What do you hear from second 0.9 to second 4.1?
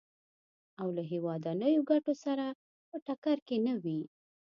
له هېوادنیو ګټو سره په ټکر کې نه وي.